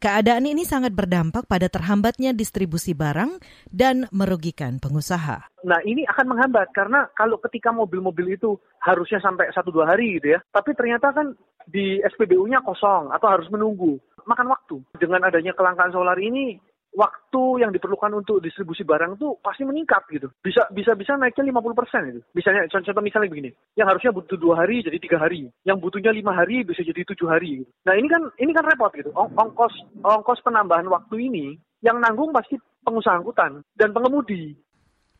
Keadaan 0.03 0.43
ini 0.43 0.67
sangat 0.67 0.91
berdampak 0.91 1.47
pada 1.47 1.71
terhambatnya 1.71 2.35
distribusi 2.35 2.91
barang 2.91 3.39
dan 3.71 4.03
merugikan 4.11 4.75
pengusaha. 4.75 5.47
Nah 5.63 5.79
ini 5.87 6.03
akan 6.03 6.27
menghambat 6.27 6.75
karena 6.75 7.07
kalau 7.15 7.39
ketika 7.39 7.71
mobil-mobil 7.71 8.35
itu 8.35 8.59
harusnya 8.83 9.23
sampai 9.23 9.47
satu 9.55 9.71
dua 9.71 9.95
hari 9.95 10.19
gitu 10.19 10.35
ya, 10.35 10.43
tapi 10.51 10.75
ternyata 10.75 11.15
kan 11.15 11.31
di 11.71 12.03
SPBU-nya 12.03 12.59
kosong 12.67 13.15
atau 13.15 13.31
harus 13.31 13.47
menunggu 13.47 13.95
makan 14.27 14.51
waktu. 14.51 14.83
Dengan 14.99 15.23
adanya 15.23 15.55
kelangkaan 15.55 15.95
solar 15.95 16.19
ini, 16.19 16.59
waktu 16.93 17.65
yang 17.65 17.73
diperlukan 17.73 18.13
untuk 18.13 18.39
distribusi 18.39 18.85
barang 18.85 19.17
tuh 19.17 19.37
pasti 19.41 19.65
meningkat 19.65 20.05
gitu. 20.13 20.29
Bisa 20.39 20.69
bisa 20.69 20.93
bisa 20.93 21.17
naiknya 21.17 21.49
50 21.49 21.73
persen 21.77 22.01
itu. 22.09 22.19
Misalnya 22.37 22.69
contoh 22.69 23.03
misalnya 23.03 23.29
begini, 23.33 23.51
yang 23.77 23.89
harusnya 23.89 24.13
butuh 24.13 24.37
dua 24.37 24.63
hari 24.63 24.85
jadi 24.85 24.97
tiga 25.01 25.17
hari, 25.17 25.49
yang 25.65 25.81
butuhnya 25.81 26.13
lima 26.13 26.31
hari 26.33 26.61
bisa 26.61 26.85
jadi 26.85 27.01
tujuh 27.03 27.27
hari. 27.27 27.65
Gitu. 27.65 27.71
Nah 27.85 27.93
ini 27.97 28.07
kan 28.07 28.21
ini 28.37 28.51
kan 28.53 28.63
repot 28.65 28.93
gitu. 28.93 29.09
ongkos 29.13 29.73
ongkos 30.05 30.39
penambahan 30.45 30.87
waktu 30.87 31.15
ini 31.29 31.57
yang 31.83 31.99
nanggung 31.99 32.31
pasti 32.31 32.55
pengusaha 32.85 33.19
angkutan 33.19 33.65
dan 33.75 33.89
pengemudi. 33.91 34.55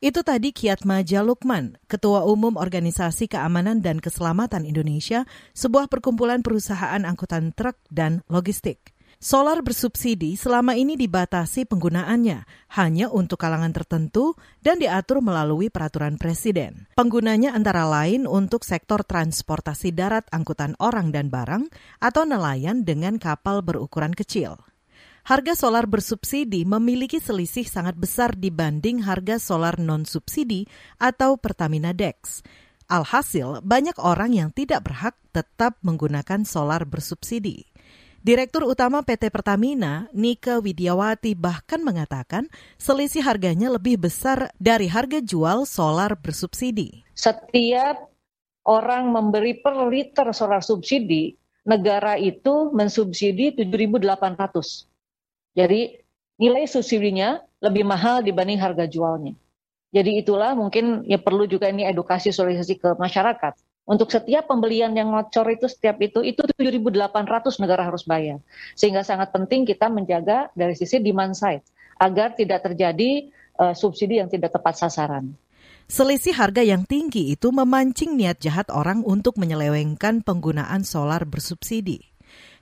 Itu 0.04 0.20
tadi 0.20 0.52
Kiatmaja 0.52 1.24
Lukman, 1.24 1.80
Ketua 1.88 2.28
Umum 2.28 2.60
Organisasi 2.60 3.32
Keamanan 3.32 3.80
dan 3.80 4.04
Keselamatan 4.04 4.68
Indonesia, 4.68 5.24
sebuah 5.56 5.88
perkumpulan 5.88 6.44
perusahaan 6.44 7.00
angkutan 7.08 7.56
truk 7.56 7.80
dan 7.88 8.20
logistik. 8.28 8.93
Solar 9.24 9.64
bersubsidi 9.64 10.36
selama 10.36 10.76
ini 10.76 11.00
dibatasi 11.00 11.64
penggunaannya 11.64 12.44
hanya 12.76 13.08
untuk 13.08 13.40
kalangan 13.40 13.72
tertentu 13.72 14.36
dan 14.60 14.84
diatur 14.84 15.24
melalui 15.24 15.72
peraturan 15.72 16.20
presiden. 16.20 16.92
Penggunanya 17.00 17.56
antara 17.56 17.88
lain 17.88 18.28
untuk 18.28 18.68
sektor 18.68 19.00
transportasi 19.00 19.96
darat 19.96 20.28
angkutan 20.28 20.76
orang 20.76 21.16
dan 21.16 21.32
barang 21.32 21.72
atau 22.04 22.28
nelayan 22.28 22.84
dengan 22.84 23.16
kapal 23.16 23.64
berukuran 23.64 24.12
kecil. 24.12 24.60
Harga 25.24 25.56
solar 25.56 25.88
bersubsidi 25.88 26.68
memiliki 26.68 27.24
selisih 27.24 27.64
sangat 27.64 27.96
besar 27.96 28.36
dibanding 28.36 29.08
harga 29.08 29.40
solar 29.40 29.80
non-subsidi 29.80 30.68
atau 31.00 31.40
Pertamina 31.40 31.96
Dex. 31.96 32.44
Alhasil, 32.92 33.64
banyak 33.64 33.96
orang 34.04 34.36
yang 34.36 34.52
tidak 34.52 34.84
berhak 34.84 35.16
tetap 35.32 35.80
menggunakan 35.80 36.44
solar 36.44 36.84
bersubsidi. 36.84 37.73
Direktur 38.24 38.64
Utama 38.64 39.04
PT 39.04 39.28
Pertamina, 39.28 40.08
Nika 40.16 40.64
Widiawati 40.64 41.36
bahkan 41.36 41.84
mengatakan 41.84 42.48
selisih 42.80 43.20
harganya 43.20 43.68
lebih 43.68 44.00
besar 44.00 44.48
dari 44.56 44.88
harga 44.88 45.20
jual 45.20 45.68
solar 45.68 46.16
bersubsidi. 46.16 47.04
Setiap 47.12 48.00
orang 48.64 49.12
memberi 49.12 49.60
per 49.60 49.76
liter 49.92 50.32
solar 50.32 50.64
subsidi, 50.64 51.36
negara 51.68 52.16
itu 52.16 52.72
mensubsidi 52.72 53.60
7.800. 53.60 54.88
Jadi 55.60 56.00
nilai 56.40 56.64
subsidinya 56.64 57.44
lebih 57.60 57.84
mahal 57.84 58.24
dibanding 58.24 58.56
harga 58.56 58.88
jualnya. 58.88 59.36
Jadi 59.92 60.24
itulah 60.24 60.56
mungkin 60.56 61.04
ya 61.12 61.20
perlu 61.20 61.44
juga 61.44 61.68
ini 61.68 61.84
edukasi 61.92 62.32
sosialisasi 62.32 62.80
ke 62.80 62.96
masyarakat 62.96 63.52
untuk 63.84 64.08
setiap 64.08 64.48
pembelian 64.48 64.96
yang 64.96 65.12
ngocor 65.12 65.44
itu 65.52 65.68
setiap 65.68 66.00
itu 66.00 66.24
itu 66.24 66.40
7.800 66.56 67.60
negara 67.60 67.84
harus 67.84 68.08
bayar. 68.08 68.40
Sehingga 68.80 69.04
sangat 69.04 69.36
penting 69.36 69.68
kita 69.68 69.92
menjaga 69.92 70.48
dari 70.56 70.72
sisi 70.76 71.04
demand 71.04 71.36
side 71.36 71.68
agar 72.00 72.32
tidak 72.36 72.64
terjadi 72.64 73.28
uh, 73.60 73.76
subsidi 73.76 74.24
yang 74.24 74.32
tidak 74.32 74.56
tepat 74.56 74.80
sasaran. 74.80 75.36
Selisih 75.92 76.32
harga 76.32 76.64
yang 76.64 76.88
tinggi 76.88 77.36
itu 77.36 77.52
memancing 77.52 78.16
niat 78.16 78.40
jahat 78.40 78.72
orang 78.72 79.04
untuk 79.04 79.36
menyelewengkan 79.36 80.24
penggunaan 80.24 80.88
solar 80.88 81.28
bersubsidi. 81.28 82.13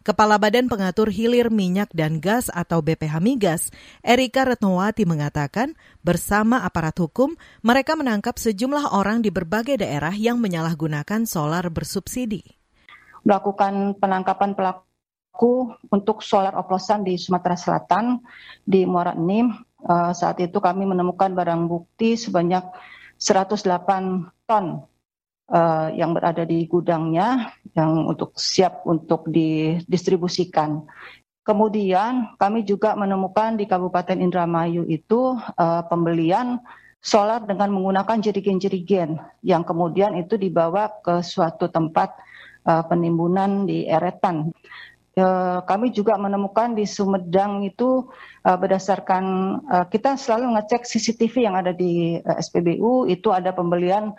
Kepala 0.02 0.42
Badan 0.42 0.66
Pengatur 0.66 1.14
Hilir 1.14 1.54
Minyak 1.54 1.94
dan 1.94 2.18
Gas 2.18 2.50
atau 2.50 2.82
BPH 2.82 3.22
Migas, 3.22 3.70
Erika 4.02 4.42
Retnowati 4.50 5.06
mengatakan 5.06 5.78
bersama 6.02 6.66
aparat 6.66 6.98
hukum 6.98 7.38
mereka 7.62 7.94
menangkap 7.94 8.34
sejumlah 8.42 8.98
orang 8.98 9.22
di 9.22 9.30
berbagai 9.30 9.78
daerah 9.78 10.10
yang 10.10 10.42
menyalahgunakan 10.42 11.30
solar 11.30 11.70
bersubsidi. 11.70 12.42
Melakukan 13.22 13.94
penangkapan 14.02 14.58
pelaku 14.58 15.78
untuk 15.94 16.26
solar 16.26 16.58
oplosan 16.58 17.06
di 17.06 17.22
Sumatera 17.22 17.54
Selatan 17.54 18.26
di 18.66 18.90
Muara 18.90 19.14
Enim. 19.14 19.54
Eh, 19.86 20.12
saat 20.18 20.42
itu 20.42 20.58
kami 20.58 20.82
menemukan 20.90 21.30
barang 21.30 21.70
bukti 21.70 22.18
sebanyak 22.18 22.66
108 23.22 24.50
ton 24.50 24.82
uh, 25.52 25.92
yang 25.92 26.16
berada 26.16 26.48
di 26.48 26.66
gudangnya 26.66 27.52
yang 27.76 28.08
untuk 28.08 28.34
siap 28.40 28.88
untuk 28.88 29.28
didistribusikan. 29.28 30.88
Kemudian 31.42 32.38
kami 32.40 32.64
juga 32.64 32.94
menemukan 32.96 33.58
di 33.60 33.68
Kabupaten 33.68 34.18
Indramayu 34.18 34.88
itu 34.88 35.36
uh, 35.36 35.84
pembelian 35.90 36.62
solar 37.02 37.42
dengan 37.44 37.74
menggunakan 37.74 38.22
jerigen-jerigen 38.22 39.18
yang 39.42 39.66
kemudian 39.66 40.14
itu 40.22 40.38
dibawa 40.38 41.02
ke 41.02 41.26
suatu 41.26 41.66
tempat 41.66 42.14
uh, 42.70 42.86
penimbunan 42.86 43.66
di 43.66 43.90
Eretan. 43.90 44.54
Uh, 45.12 45.60
kami 45.68 45.92
juga 45.92 46.16
menemukan 46.16 46.72
di 46.72 46.88
Sumedang 46.88 47.68
itu 47.68 48.08
uh, 48.48 48.56
berdasarkan 48.56 49.24
uh, 49.68 49.86
kita 49.92 50.16
selalu 50.16 50.56
ngecek 50.56 50.88
CCTV 50.88 51.52
yang 51.52 51.60
ada 51.60 51.76
di 51.76 52.16
uh, 52.16 52.38
SPBU 52.40 53.12
itu 53.12 53.28
ada 53.28 53.52
pembelian 53.52 54.16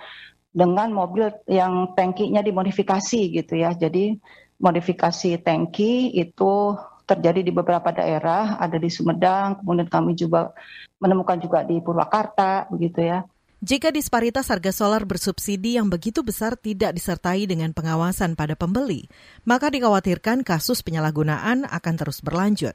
dengan 0.52 0.92
mobil 0.92 1.32
yang 1.48 1.96
tangkinya 1.96 2.44
dimodifikasi 2.44 3.20
gitu 3.32 3.54
ya. 3.56 3.72
Jadi 3.72 4.20
modifikasi 4.60 5.40
tangki 5.42 6.12
itu 6.14 6.76
terjadi 7.02 7.40
di 7.42 7.50
beberapa 7.50 7.90
daerah, 7.90 8.56
ada 8.62 8.78
di 8.78 8.86
Sumedang, 8.86 9.58
kemudian 9.60 9.90
kami 9.90 10.14
juga 10.14 10.54
menemukan 11.02 11.40
juga 11.42 11.66
di 11.66 11.82
Purwakarta 11.82 12.70
begitu 12.70 13.02
ya. 13.02 13.26
Jika 13.62 13.94
disparitas 13.94 14.50
harga 14.50 14.74
solar 14.74 15.06
bersubsidi 15.06 15.78
yang 15.78 15.86
begitu 15.86 16.26
besar 16.26 16.58
tidak 16.58 16.98
disertai 16.98 17.46
dengan 17.46 17.70
pengawasan 17.70 18.34
pada 18.34 18.58
pembeli, 18.58 19.06
maka 19.46 19.70
dikhawatirkan 19.70 20.42
kasus 20.42 20.82
penyalahgunaan 20.82 21.70
akan 21.70 21.94
terus 21.94 22.18
berlanjut. 22.26 22.74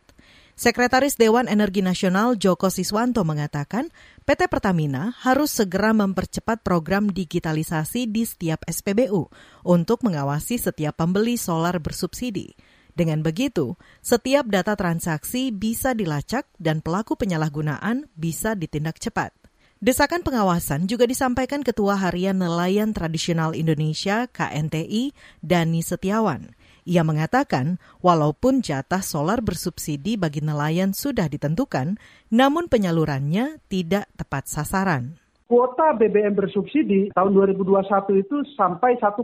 Sekretaris 0.57 1.21
Dewan 1.21 1.45
Energi 1.45 1.85
Nasional 1.85 2.33
Joko 2.33 2.73
Siswanto 2.73 3.21
mengatakan 3.21 3.93
PT 4.25 4.49
Pertamina 4.49 5.13
harus 5.21 5.53
segera 5.53 5.93
mempercepat 5.93 6.65
program 6.65 7.13
digitalisasi 7.13 8.09
di 8.09 8.25
setiap 8.25 8.65
SPBU 8.65 9.29
untuk 9.61 10.01
mengawasi 10.01 10.57
setiap 10.57 10.97
pembeli 10.97 11.37
solar 11.37 11.77
bersubsidi. 11.77 12.57
Dengan 12.97 13.21
begitu, 13.21 13.77
setiap 14.01 14.49
data 14.49 14.73
transaksi 14.73 15.53
bisa 15.53 15.93
dilacak 15.93 16.49
dan 16.57 16.81
pelaku 16.81 17.13
penyalahgunaan 17.13 18.09
bisa 18.17 18.57
ditindak 18.57 18.97
cepat. 18.97 19.37
Desakan 19.77 20.25
pengawasan 20.25 20.89
juga 20.89 21.05
disampaikan 21.05 21.61
Ketua 21.61 22.01
Harian 22.01 22.33
Nelayan 22.33 22.97
Tradisional 22.97 23.53
Indonesia 23.53 24.25
KNTI, 24.25 25.13
Dani 25.37 25.85
Setiawan. 25.85 26.56
Ia 26.87 27.03
mengatakan, 27.03 27.83
walaupun 27.99 28.63
jatah 28.63 29.03
solar 29.03 29.43
bersubsidi 29.43 30.15
bagi 30.15 30.39
nelayan 30.39 30.95
sudah 30.95 31.27
ditentukan, 31.27 31.99
namun 32.31 32.71
penyalurannya 32.71 33.59
tidak 33.67 34.07
tepat 34.15 34.47
sasaran 34.47 35.19
kuota 35.47 35.95
BBM 35.95 36.35
bersubsidi 36.35 37.09
tahun 37.15 37.31
2021 37.31 37.87
itu 38.19 38.37
sampai 38.59 38.99
1,9 38.99 39.23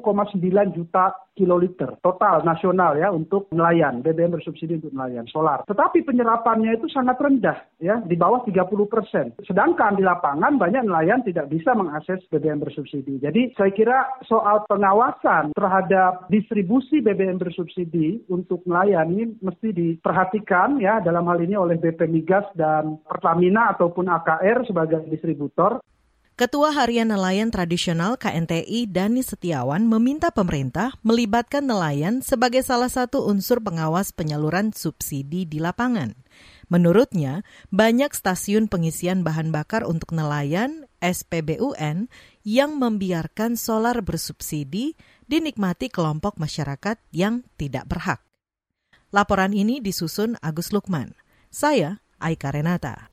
juta 0.71 1.12
kiloliter 1.36 1.97
total 1.99 2.45
nasional 2.45 2.95
ya 2.95 3.09
untuk 3.09 3.49
nelayan 3.51 3.99
BBM 3.99 4.39
bersubsidi 4.39 4.79
untuk 4.79 4.93
nelayan 4.95 5.27
solar. 5.27 5.65
Tetapi 5.67 6.05
penyerapannya 6.05 6.79
itu 6.79 6.88
sangat 6.89 7.19
rendah 7.19 7.57
ya 7.83 7.99
di 8.05 8.15
bawah 8.15 8.45
30 8.47 8.69
persen. 8.88 9.36
Sedangkan 9.43 9.99
di 9.99 10.05
lapangan 10.05 10.55
banyak 10.55 10.86
nelayan 10.88 11.25
tidak 11.25 11.51
bisa 11.51 11.75
mengakses 11.75 12.23
BBM 12.31 12.63
bersubsidi. 12.63 13.19
Jadi 13.19 13.51
saya 13.57 13.71
kira 13.73 13.99
soal 14.23 14.63
pengawasan 14.69 15.51
terhadap 15.57 16.29
distribusi 16.29 17.03
BBM 17.03 17.41
bersubsidi 17.41 18.23
untuk 18.29 18.63
nelayan 18.63 19.12
ini 19.12 19.33
mesti 19.41 19.73
diperhatikan 19.73 20.79
ya 20.79 21.01
dalam 21.01 21.25
hal 21.27 21.41
ini 21.41 21.57
oleh 21.57 21.75
BP 21.81 22.07
Migas 22.07 22.45
dan 22.55 23.01
Pertamina 23.03 23.73
ataupun 23.73 24.07
AKR 24.07 24.63
sebagai 24.69 25.03
distributor. 25.09 25.83
Ketua 26.34 26.74
Harian 26.74 27.13
Nelayan 27.13 27.54
Tradisional 27.54 28.17
KNTI 28.17 28.89
Dani 28.89 29.22
Setiawan 29.22 29.86
meminta 29.86 30.34
pemerintah 30.34 30.98
melibatkan 31.06 31.62
nelayan 31.62 32.26
sebagai 32.26 32.65
salah 32.65 32.89
satu 32.89 33.30
unsur 33.30 33.62
pengawas 33.62 34.10
penyaluran 34.10 34.74
subsidi 34.74 35.46
di 35.46 35.62
lapangan. 35.62 36.17
Menurutnya, 36.74 37.46
banyak 37.69 38.10
stasiun 38.17 38.65
pengisian 38.65 39.22
bahan 39.22 39.54
bakar 39.54 39.86
untuk 39.86 40.10
nelayan 40.10 40.89
SPBUN 41.06 42.10
yang 42.41 42.82
membiarkan 42.82 43.54
solar 43.54 44.02
bersubsidi 44.02 44.98
dinikmati 45.30 45.93
kelompok 45.93 46.41
masyarakat 46.41 46.98
yang 47.13 47.46
tidak 47.62 47.86
berhak. 47.86 48.26
Laporan 49.13 49.54
ini 49.54 49.86
disusun 49.86 50.41
Agus 50.41 50.74
Lukman. 50.74 51.13
Saya 51.54 52.02
Aika 52.17 52.50
Renata. 52.50 53.12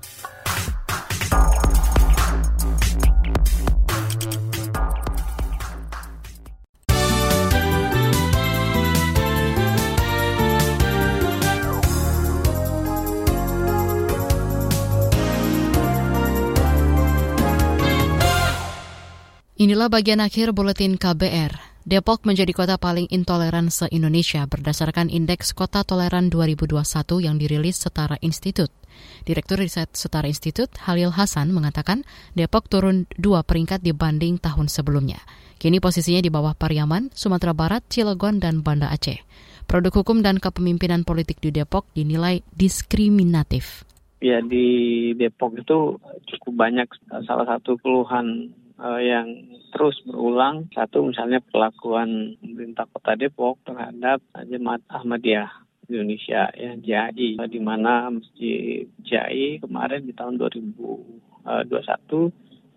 Inilah 19.61 19.93
bagian 19.93 20.25
akhir 20.25 20.57
buletin 20.57 20.97
KBR. 20.97 21.85
Depok 21.85 22.25
menjadi 22.25 22.49
kota 22.49 22.81
paling 22.81 23.05
intoleran 23.13 23.69
se-Indonesia 23.69 24.49
berdasarkan 24.49 25.05
Indeks 25.13 25.53
Kota 25.53 25.85
Toleran 25.85 26.33
2021 26.33 26.81
yang 27.21 27.37
dirilis 27.37 27.77
Setara 27.77 28.17
Institut. 28.25 28.73
Direktur 29.21 29.61
Riset 29.61 29.93
Setara 29.93 30.25
Institut, 30.25 30.73
Halil 30.89 31.13
Hasan, 31.13 31.53
mengatakan 31.53 32.01
Depok 32.33 32.73
turun 32.73 33.05
dua 33.21 33.45
peringkat 33.45 33.85
dibanding 33.85 34.41
tahun 34.41 34.65
sebelumnya. 34.65 35.21
Kini 35.61 35.77
posisinya 35.77 36.25
di 36.25 36.33
bawah 36.33 36.57
Pariaman, 36.57 37.13
Sumatera 37.13 37.53
Barat, 37.53 37.85
Cilegon, 37.85 38.41
dan 38.41 38.65
Banda 38.65 38.89
Aceh. 38.89 39.21
Produk 39.69 40.01
hukum 40.01 40.25
dan 40.25 40.41
kepemimpinan 40.41 41.05
politik 41.05 41.37
di 41.37 41.53
Depok 41.53 41.85
dinilai 41.93 42.41
diskriminatif. 42.57 43.85
Ya 44.25 44.41
di 44.41 45.13
Depok 45.13 45.53
itu 45.53 46.01
cukup 46.33 46.65
banyak 46.65 46.89
salah 47.29 47.45
satu 47.45 47.77
keluhan 47.77 48.57
uh, 48.81 48.97
yang 48.97 49.53
terus 49.69 50.01
berulang. 50.03 50.65
Satu 50.73 51.05
misalnya 51.05 51.39
perlakuan 51.45 52.41
pemerintah 52.41 52.89
kota 52.89 53.13
Depok 53.13 53.61
terhadap 53.63 54.25
jemaat 54.49 54.81
Ahmadiyah 54.89 55.61
Indonesia 55.91 56.47
ya 56.55 56.71
JAI 56.79 57.35
di 57.51 57.59
mana 57.59 58.07
Masjid 58.09 58.87
JAI 59.03 59.59
kemarin 59.59 60.07
di 60.07 60.15
tahun 60.15 60.39
2021 60.39 62.31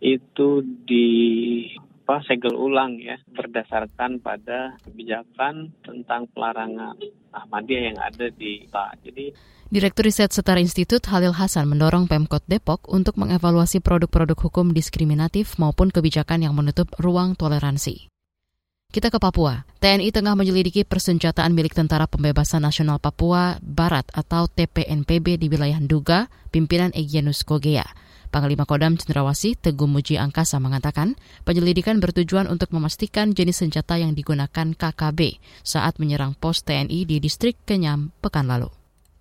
itu 0.05 0.49
di 0.85 1.09
apa 2.05 2.21
segel 2.29 2.53
ulang 2.53 3.01
ya 3.01 3.17
berdasarkan 3.33 4.21
pada 4.21 4.77
kebijakan 4.85 5.73
tentang 5.81 6.29
pelarangan 6.37 7.01
Ahmadiyah 7.33 7.83
yang 7.88 7.99
ada 7.99 8.29
di 8.29 8.69
Pak. 8.69 9.01
Jadi 9.09 9.33
Direktur 9.73 10.05
Riset 10.05 10.29
Setara 10.29 10.61
Institut 10.61 11.01
Halil 11.09 11.33
Hasan 11.33 11.64
mendorong 11.64 12.05
Pemkot 12.05 12.45
Depok 12.45 12.85
untuk 12.93 13.17
mengevaluasi 13.17 13.81
produk-produk 13.81 14.37
hukum 14.37 14.77
diskriminatif 14.77 15.57
maupun 15.57 15.88
kebijakan 15.88 16.45
yang 16.45 16.53
menutup 16.53 16.93
ruang 17.01 17.33
toleransi. 17.40 18.12
Kita 18.93 19.09
ke 19.09 19.17
Papua. 19.17 19.64
TNI 19.81 20.12
tengah 20.12 20.37
menyelidiki 20.37 20.85
persenjataan 20.85 21.57
milik 21.57 21.73
Tentara 21.73 22.05
Pembebasan 22.05 22.62
Nasional 22.62 23.01
Papua 23.01 23.57
Barat 23.64 24.07
atau 24.12 24.45
TPNPB 24.47 25.40
di 25.40 25.49
wilayah 25.49 25.81
Duga, 25.81 26.29
pimpinan 26.53 26.93
Egyanus 26.93 27.43
Kogea. 27.49 27.88
Panglima 28.35 28.66
Kodam 28.66 28.99
Cendrawasih 28.99 29.55
Teguh 29.55 29.87
Muji 29.87 30.18
Angkasa 30.18 30.59
mengatakan 30.59 31.14
penyelidikan 31.47 32.03
bertujuan 32.03 32.51
untuk 32.51 32.75
memastikan 32.75 33.31
jenis 33.31 33.62
senjata 33.62 33.94
yang 33.94 34.11
digunakan 34.11 34.75
KKB 34.75 35.38
saat 35.62 36.03
menyerang 36.03 36.35
pos 36.35 36.66
TNI 36.66 37.07
di 37.07 37.23
distrik 37.23 37.62
Kenyam 37.62 38.11
pekan 38.18 38.51
lalu. 38.51 38.66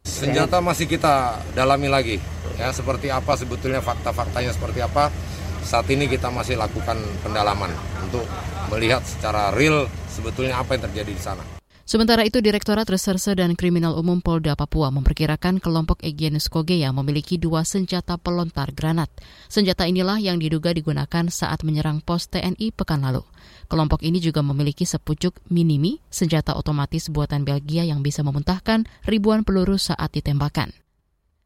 Senjata 0.01 0.65
masih 0.65 0.89
kita 0.89 1.45
dalami 1.53 1.93
lagi, 1.93 2.17
ya 2.57 2.73
seperti 2.73 3.13
apa 3.13 3.37
sebetulnya 3.37 3.85
fakta-faktanya 3.85 4.49
seperti 4.49 4.81
apa. 4.81 5.13
Saat 5.61 5.93
ini 5.93 6.09
kita 6.09 6.33
masih 6.33 6.57
lakukan 6.57 6.97
pendalaman 7.21 7.69
untuk 8.01 8.25
melihat 8.73 9.05
secara 9.05 9.53
real 9.53 9.85
sebetulnya 10.09 10.57
apa 10.57 10.73
yang 10.73 10.89
terjadi 10.89 11.13
di 11.13 11.21
sana. 11.21 11.62
Sementara 11.83 12.23
itu, 12.23 12.39
Direktorat 12.39 12.87
Reserse 12.87 13.35
dan 13.35 13.59
Kriminal 13.59 13.99
Umum 13.99 14.23
Polda 14.23 14.55
Papua 14.55 14.87
memperkirakan 14.87 15.59
kelompok 15.59 15.99
Egyanus 15.99 16.47
Kogea 16.47 16.95
memiliki 16.95 17.35
dua 17.35 17.67
senjata 17.67 18.15
pelontar 18.15 18.71
granat. 18.71 19.11
Senjata 19.51 19.83
inilah 19.83 20.15
yang 20.15 20.39
diduga 20.39 20.71
digunakan 20.71 21.27
saat 21.27 21.67
menyerang 21.67 21.99
pos 21.99 22.31
TNI 22.31 22.71
pekan 22.71 23.03
lalu. 23.03 23.27
Kelompok 23.67 23.99
ini 23.99 24.23
juga 24.23 24.39
memiliki 24.39 24.87
sepucuk 24.87 25.43
minimi, 25.51 25.99
senjata 26.07 26.55
otomatis 26.55 27.11
buatan 27.11 27.43
Belgia 27.43 27.83
yang 27.83 27.99
bisa 27.99 28.23
memuntahkan 28.23 28.87
ribuan 29.03 29.43
peluru 29.43 29.75
saat 29.75 30.15
ditembakkan. 30.15 30.82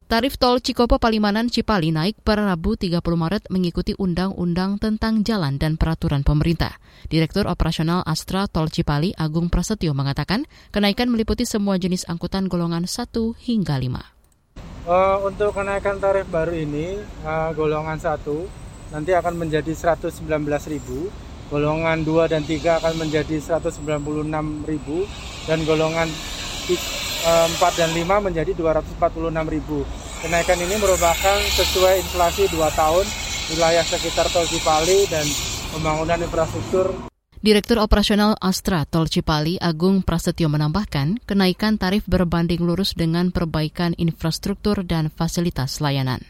Tarif 0.08 0.39
tol 0.39 0.63
Cikopo 0.63 1.04
Palimanan 1.04 1.52
Cipali 1.52 1.91
naik 1.91 2.24
per 2.24 2.39
Rabu 2.39 2.80
30 2.80 3.04
Maret 3.04 3.52
mengikuti 3.52 3.91
Undang-Undang 3.91 4.80
tentang 4.80 5.20
Jalan 5.20 5.60
dan 5.60 5.76
Peraturan 5.76 6.24
Pemerintah. 6.24 6.80
Direktur 7.12 7.43
Operasional 7.43 8.08
Astra 8.08 8.48
Tol 8.48 8.72
Cipali 8.72 9.12
Agung 9.20 9.52
Prasetyo 9.52 9.91
mengatakan 9.91 10.48
kenaikan 10.72 11.12
meliputi 11.12 11.43
semua 11.43 11.76
jenis 11.76 12.08
angkutan 12.08 12.48
golongan 12.48 12.88
1 12.88 13.04
hingga 13.36 13.76
5. 13.76 13.84
Uh, 13.84 14.00
eh, 14.88 15.17
untuk 15.28 15.52
kenaikan 15.52 16.00
tarif 16.00 16.24
baru 16.32 16.56
ini, 16.56 17.04
uh, 17.28 17.52
golongan 17.52 18.00
1 18.00 18.96
nanti 18.96 19.12
akan 19.12 19.36
menjadi 19.36 19.76
119.000, 19.76 21.52
golongan 21.52 22.08
2 22.08 22.32
dan 22.32 22.48
3 22.48 22.80
akan 22.80 22.96
menjadi 22.96 23.43
196.000, 23.43 25.04
dan 25.52 25.60
golongan 25.67 26.08
4 26.75 27.80
dan 27.80 27.89
5 27.95 28.25
menjadi 28.27 28.51
246 28.51 29.53
ribu. 29.53 29.88
Kenaikan 30.19 30.58
ini 30.60 30.75
merupakan 30.82 31.38
sesuai 31.56 32.01
inflasi 32.03 32.49
2 32.49 32.58
tahun 32.73 33.06
wilayah 33.53 33.86
sekitar 33.86 34.27
Tol 34.34 34.49
Cipali 34.49 35.08
dan 35.08 35.23
pembangunan 35.71 36.19
infrastruktur. 36.19 36.91
Direktur 37.38 37.77
Operasional 37.77 38.34
Astra 38.41 38.84
Tol 38.89 39.06
Cipali 39.08 39.62
Agung 39.62 40.01
Prasetyo 40.01 40.49
menambahkan, 40.49 41.21
kenaikan 41.23 41.77
tarif 41.77 42.03
berbanding 42.10 42.65
lurus 42.65 42.97
dengan 42.97 43.30
perbaikan 43.30 43.93
infrastruktur 43.95 44.82
dan 44.82 45.13
fasilitas 45.13 45.77
layanan. 45.77 46.25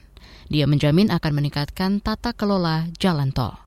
Dia 0.52 0.67
menjamin 0.67 1.12
akan 1.12 1.32
meningkatkan 1.32 2.04
tata 2.04 2.36
kelola 2.36 2.91
jalan 3.00 3.32
tol. 3.32 3.66